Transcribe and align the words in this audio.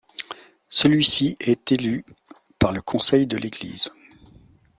Celui-ci 0.69 1.37
est 1.39 1.71
élu 1.71 2.03
par 2.57 2.71
le 2.71 2.81
Conseil 2.81 3.27
de 3.27 3.37
l'Église. 3.37 3.91